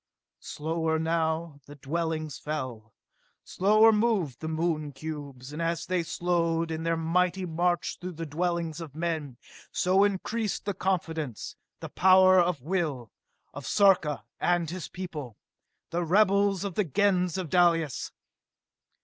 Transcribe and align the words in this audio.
Slower 0.39 0.97
now 0.97 1.59
the 1.67 1.75
dwellings 1.75 2.39
fell, 2.39 2.91
slower 3.43 3.91
moved 3.91 4.39
the 4.39 4.47
Moon 4.47 4.93
cubes; 4.93 5.53
and 5.53 5.61
as 5.61 5.85
they 5.85 6.01
slowed 6.01 6.71
in 6.71 6.81
their 6.81 6.97
mighty 6.97 7.45
march 7.45 7.99
through 8.01 8.13
the 8.13 8.25
dwellings 8.25 8.81
of 8.81 8.95
men, 8.95 9.37
so 9.71 10.03
increased 10.03 10.65
the 10.65 10.73
confidence, 10.73 11.55
the 11.81 11.89
power 11.89 12.39
of 12.39 12.63
will, 12.63 13.11
of 13.53 13.67
Sarka 13.67 14.23
and 14.39 14.71
his 14.71 14.87
people 14.87 15.37
the 15.91 16.03
rebels 16.03 16.63
of 16.63 16.73
the 16.73 16.83
Gens 16.83 17.37
of 17.37 17.51
Dalis. 17.51 18.11